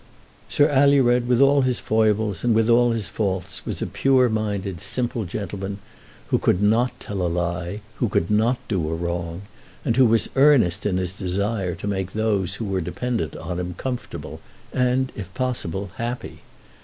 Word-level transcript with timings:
Sir 0.49 0.67
Alured, 0.69 1.27
with 1.27 1.41
all 1.41 1.61
his 1.61 1.79
foibles 1.79 2.43
and 2.43 2.55
with 2.55 2.69
all 2.69 2.89
his 2.91 3.07
faults, 3.07 3.63
was 3.67 3.83
a 3.83 3.85
pure 3.85 4.29
minded, 4.29 4.81
simple 4.81 5.25
gentleman, 5.25 5.77
who 6.29 6.39
could 6.39 6.59
not 6.59 6.99
tell 6.99 7.21
a 7.21 7.29
lie, 7.29 7.81
who 7.97 8.09
could 8.09 8.31
not 8.31 8.57
do 8.67 8.89
a 8.89 8.95
wrong, 8.95 9.43
and 9.85 9.97
who 9.97 10.07
was 10.07 10.27
earnest 10.35 10.87
in 10.87 10.97
his 10.97 11.13
desire 11.13 11.75
to 11.75 11.85
make 11.85 12.13
those 12.13 12.55
who 12.55 12.65
were 12.65 12.81
dependent 12.81 13.35
on 13.35 13.59
him 13.59 13.75
comfortable, 13.75 14.41
and, 14.73 15.11
if 15.15 15.31
possible, 15.35 15.91
happy. 15.97 16.39